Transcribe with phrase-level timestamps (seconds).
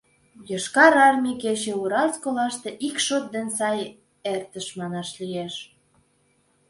[0.49, 3.79] Йошкар армий кече Уральск олаште ик шот ден сай
[4.33, 5.53] эртыш манаш лиеш.